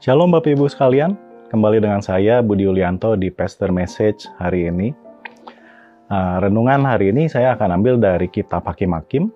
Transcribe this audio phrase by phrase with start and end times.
[0.00, 1.12] Shalom Bapak Ibu sekalian,
[1.52, 4.96] kembali dengan saya Budi Ulianto di Pastor Message hari ini.
[6.08, 9.28] Uh, renungan hari ini saya akan ambil dari kitab Hakim-Hakim.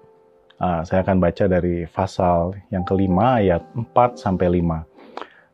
[0.57, 4.88] Uh, saya akan baca dari pasal yang kelima ayat 4 sampai 5.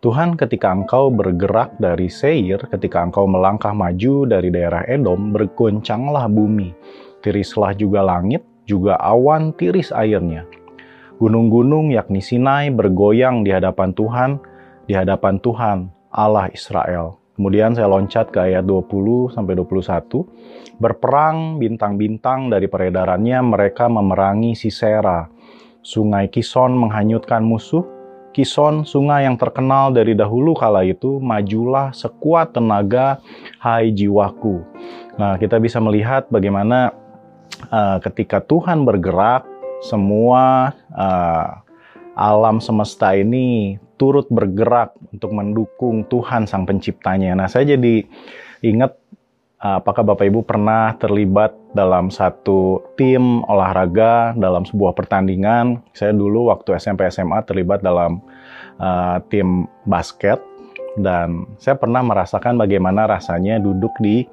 [0.01, 6.71] Tuhan ketika engkau bergerak dari Seir, ketika engkau melangkah maju dari daerah Edom, bergoncanglah bumi,
[7.19, 10.47] tirislah juga langit, juga awan tiris airnya.
[11.19, 14.39] Gunung-gunung yakni Sinai bergoyang di hadapan Tuhan,
[14.87, 17.19] di hadapan Tuhan Allah Israel.
[17.41, 20.29] Kemudian saya loncat ke ayat 20 sampai 21.
[20.77, 25.25] Berperang bintang-bintang dari peredarannya mereka memerangi Sisera.
[25.81, 27.81] Sungai Kison menghanyutkan musuh.
[28.31, 33.19] Kison, sungai yang terkenal dari dahulu kala itu, majulah sekuat tenaga,
[33.59, 34.63] hai jiwaku.
[35.19, 36.95] Nah, kita bisa melihat bagaimana
[37.71, 39.47] uh, ketika Tuhan bergerak,
[39.81, 41.61] semua uh,
[42.19, 47.37] alam semesta ini turut bergerak untuk mendukung Tuhan Sang Penciptanya.
[47.37, 48.05] Nah, saya jadi
[48.65, 48.97] ingat
[49.61, 55.85] apakah Bapak Ibu pernah terlibat dalam satu tim olahraga dalam sebuah pertandingan.
[55.93, 58.25] Saya dulu waktu SMP SMA terlibat dalam
[58.81, 60.41] uh, tim basket
[60.99, 64.27] dan saya pernah merasakan bagaimana rasanya duduk di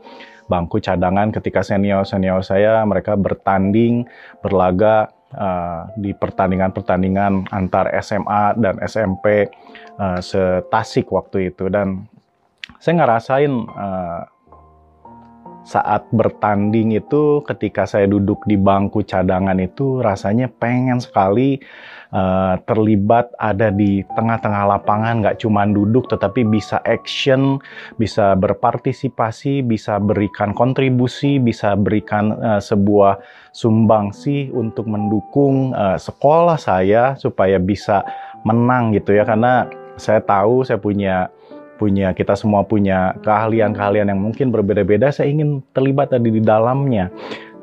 [0.48, 4.08] bangku cadangan ketika senior-senior saya mereka bertanding,
[4.40, 9.52] berlaga uh, di pertandingan-pertandingan antar SMA dan SMP
[10.00, 11.68] uh, setasik waktu itu.
[11.68, 12.08] Dan
[12.80, 14.22] saya ngerasain uh,
[15.68, 21.60] saat bertanding itu ketika saya duduk di bangku cadangan itu rasanya pengen sekali
[22.16, 27.60] uh, terlibat ada di tengah-tengah lapangan nggak cuma duduk tetapi bisa action
[28.00, 33.20] bisa berpartisipasi bisa berikan kontribusi bisa berikan uh, sebuah
[33.52, 38.08] sumbangsi untuk mendukung uh, sekolah saya supaya bisa
[38.46, 39.26] menang gitu ya.
[39.26, 39.66] Karena
[39.98, 41.28] saya tahu saya punya
[41.78, 45.14] punya kita semua punya keahlian-keahlian yang mungkin berbeda-beda.
[45.14, 47.14] Saya ingin terlibat tadi di dalamnya.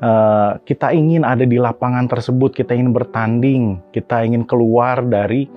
[0.04, 5.50] Uh, kita ingin ada di lapangan tersebut, kita ingin bertanding, kita ingin keluar dari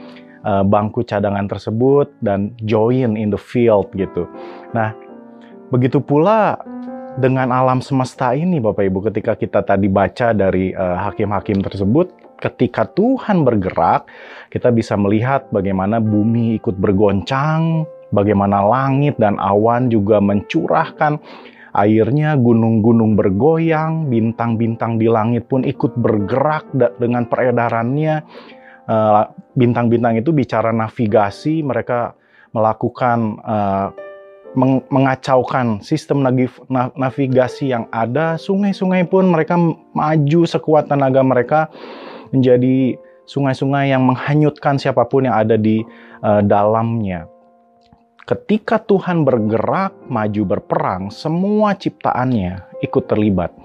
[0.45, 4.29] uh, bangku cadangan tersebut dan join in the field gitu.
[4.71, 4.93] Nah,
[5.73, 6.57] begitu pula
[7.17, 12.07] dengan alam semesta ini Bapak Ibu ketika kita tadi baca dari eh, hakim-hakim uh, tersebut
[12.37, 14.05] ketika Tuhan bergerak
[14.53, 21.19] kita bisa melihat bagaimana bumi ikut bergoncang Bagaimana langit dan awan juga mencurahkan
[21.77, 28.15] airnya, gunung-gunung bergoyang, bintang-bintang di langit pun ikut bergerak dengan peredarannya.
[28.87, 29.23] Eh,
[29.53, 32.15] bintang-bintang itu bicara navigasi, mereka
[32.55, 33.91] melakukan uh,
[34.89, 36.25] mengacaukan sistem
[36.95, 38.39] navigasi yang ada.
[38.39, 39.59] Sungai-sungai pun mereka
[39.93, 41.59] maju sekuat tenaga mereka
[42.33, 42.97] menjadi
[43.27, 45.83] sungai-sungai yang menghanyutkan siapa pun yang ada di
[46.23, 47.29] uh, dalamnya.
[48.27, 53.55] Ketika Tuhan bergerak maju berperang, semua ciptaannya ikut terlibat.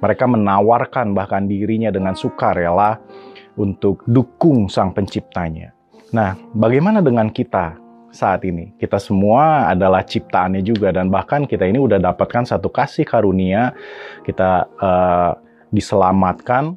[0.00, 2.96] Mereka menawarkan bahkan dirinya dengan sukarela
[3.60, 5.76] untuk dukung Sang Penciptanya.
[6.16, 7.76] Nah, bagaimana dengan kita
[8.08, 8.72] saat ini?
[8.80, 13.76] Kita semua adalah ciptaannya juga dan bahkan kita ini udah dapatkan satu kasih karunia,
[14.24, 15.36] kita uh,
[15.68, 16.72] diselamatkan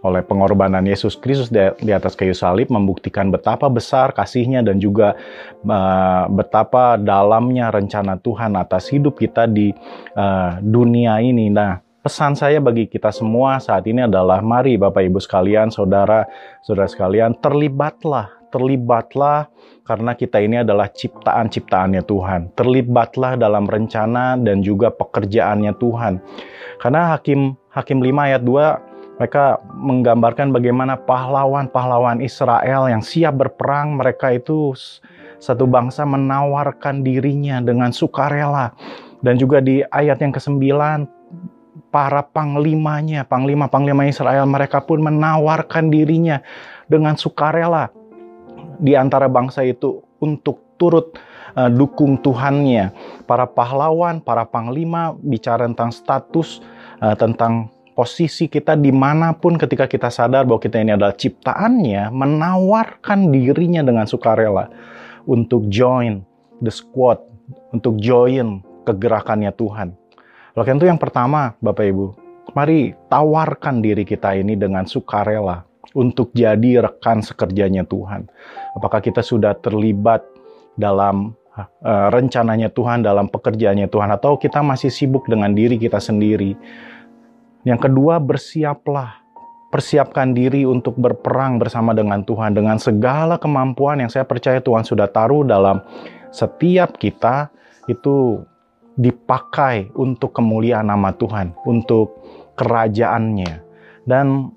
[0.00, 5.12] oleh pengorbanan Yesus Kristus di atas kayu salib membuktikan betapa besar kasihnya dan juga
[5.64, 9.72] uh, betapa dalamnya rencana Tuhan atas hidup kita di
[10.16, 11.52] uh, dunia ini.
[11.52, 16.24] Nah, pesan saya bagi kita semua saat ini adalah mari Bapak Ibu sekalian, saudara,
[16.64, 19.52] saudara sekalian, terlibatlah, terlibatlah
[19.84, 22.56] karena kita ini adalah ciptaan-ciptaannya Tuhan.
[22.56, 26.14] Terlibatlah dalam rencana dan juga pekerjaannya Tuhan.
[26.80, 28.89] Karena Hakim Hakim 5 ayat 2
[29.20, 34.72] mereka menggambarkan bagaimana pahlawan-pahlawan Israel yang siap berperang, mereka itu
[35.36, 38.72] satu bangsa menawarkan dirinya dengan sukarela.
[39.20, 40.56] Dan juga di ayat yang ke-9,
[41.92, 46.40] para panglimanya, panglima-panglima Israel, mereka pun menawarkan dirinya
[46.88, 47.92] dengan sukarela
[48.80, 51.12] di antara bangsa itu untuk turut
[51.60, 52.96] uh, dukung Tuhannya.
[53.28, 56.64] Para pahlawan, para panglima bicara tentang status,
[57.04, 62.08] uh, tentang posisi kita di mana pun ketika kita sadar bahwa kita ini adalah ciptaannya,
[62.10, 64.70] menawarkan dirinya dengan sukarela
[65.26, 66.24] untuk join
[66.64, 67.20] the squad,
[67.74, 69.92] untuk join kegerakannya Tuhan.
[70.56, 72.06] Oleh itu yang pertama, Bapak Ibu,
[72.56, 75.62] mari tawarkan diri kita ini dengan sukarela
[75.94, 78.26] untuk jadi rekan sekerjanya Tuhan.
[78.78, 80.22] Apakah kita sudah terlibat
[80.78, 86.54] dalam uh, rencananya Tuhan, dalam pekerjaannya Tuhan, atau kita masih sibuk dengan diri kita sendiri?
[87.64, 89.20] Yang kedua, bersiaplah.
[89.70, 95.06] persiapkan diri untuk berperang bersama dengan Tuhan dengan segala kemampuan yang saya percaya Tuhan sudah
[95.06, 95.78] taruh dalam
[96.34, 97.54] setiap kita
[97.86, 98.42] itu
[98.98, 102.18] dipakai untuk kemuliaan nama Tuhan, untuk
[102.58, 103.62] kerajaannya.
[104.02, 104.50] Dan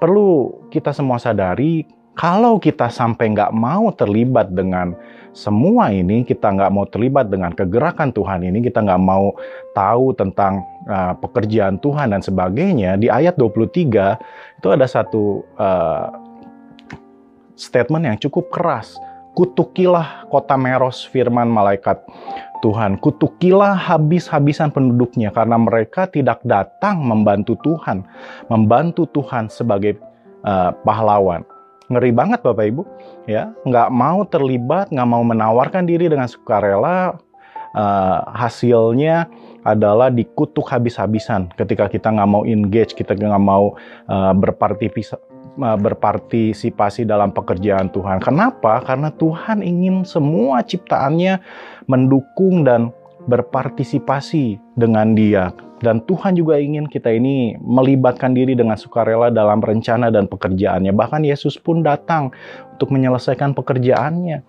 [0.00, 1.84] perlu kita semua sadari
[2.16, 4.94] kalau kita sampai nggak mau terlibat dengan
[5.34, 9.34] semua ini, kita nggak mau terlibat dengan kegerakan Tuhan ini, kita nggak mau
[9.74, 16.08] tahu tentang uh, pekerjaan Tuhan dan sebagainya, di ayat 23 itu ada satu uh,
[17.54, 18.96] statement yang cukup keras.
[19.34, 21.98] Kutukilah kota Meros firman malaikat
[22.62, 23.02] Tuhan.
[23.02, 28.06] Kutukilah habis-habisan penduduknya karena mereka tidak datang membantu Tuhan,
[28.46, 29.98] membantu Tuhan sebagai
[30.46, 31.42] uh, pahlawan
[31.92, 32.82] ngeri banget Bapak Ibu
[33.28, 37.20] ya nggak mau terlibat nggak mau menawarkan diri dengan sukarela
[37.74, 39.28] uh, hasilnya
[39.64, 43.76] adalah dikutuk habis-habisan ketika kita nggak mau engage kita nggak mau
[44.08, 44.32] uh,
[45.78, 51.38] berpartisipasi dalam pekerjaan Tuhan kenapa karena Tuhan ingin semua ciptaannya
[51.86, 52.90] mendukung dan
[53.24, 55.52] berpartisipasi dengan Dia.
[55.84, 60.96] Dan Tuhan juga ingin kita ini melibatkan diri dengan sukarela dalam rencana dan pekerjaannya.
[60.96, 62.32] Bahkan Yesus pun datang
[62.72, 64.40] untuk menyelesaikan pekerjaannya.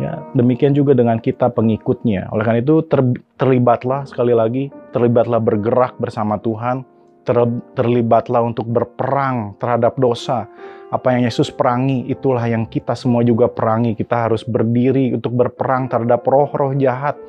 [0.00, 2.32] Ya, demikian juga dengan kita pengikutnya.
[2.32, 3.04] Oleh karena itu ter,
[3.36, 6.88] terlibatlah sekali lagi, terlibatlah bergerak bersama Tuhan,
[7.28, 7.36] ter,
[7.76, 10.48] terlibatlah untuk berperang terhadap dosa.
[10.88, 13.92] Apa yang Yesus perangi, itulah yang kita semua juga perangi.
[13.92, 17.20] Kita harus berdiri untuk berperang terhadap roh-roh jahat,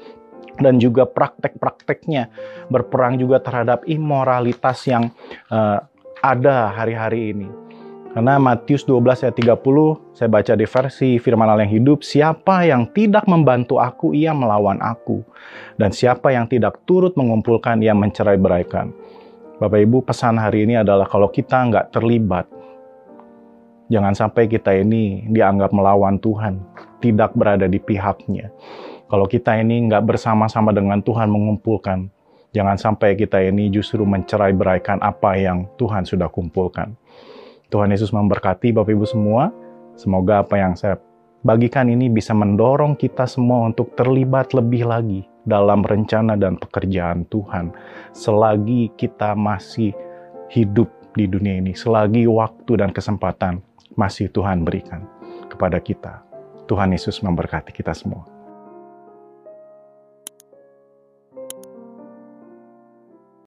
[0.54, 2.30] dan juga praktek-prakteknya
[2.70, 5.10] berperang juga terhadap imoralitas yang
[5.50, 5.82] uh,
[6.22, 7.63] ada hari-hari ini.
[8.14, 12.86] Karena Matius 12 ayat 30, saya baca di versi firman Allah yang hidup, siapa yang
[12.94, 15.26] tidak membantu aku, ia melawan aku.
[15.82, 18.94] Dan siapa yang tidak turut mengumpulkan, ia mencerai beraikan.
[19.58, 22.46] Bapak Ibu, pesan hari ini adalah kalau kita nggak terlibat,
[23.90, 26.62] jangan sampai kita ini dianggap melawan Tuhan,
[27.02, 28.54] tidak berada di pihaknya.
[29.10, 32.14] Kalau kita ini nggak bersama-sama dengan Tuhan mengumpulkan,
[32.54, 36.94] jangan sampai kita ini justru mencerai beraikan apa yang Tuhan sudah kumpulkan.
[37.70, 39.52] Tuhan Yesus memberkati Bapak Ibu semua.
[39.94, 40.98] Semoga apa yang saya
[41.46, 47.76] bagikan ini bisa mendorong kita semua untuk terlibat lebih lagi dalam rencana dan pekerjaan Tuhan.
[48.16, 49.92] Selagi kita masih
[50.50, 53.62] hidup di dunia ini, selagi waktu dan kesempatan
[53.94, 55.06] masih Tuhan berikan
[55.52, 56.26] kepada kita.
[56.66, 58.26] Tuhan Yesus memberkati kita semua.